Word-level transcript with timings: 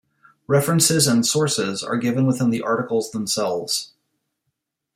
References 0.47 1.05
and 1.05 1.23
sources 1.27 1.83
are 1.83 1.95
given 1.95 2.25
within 2.25 2.49
the 2.49 2.63
articles 2.63 3.11
themselves. 3.11 3.91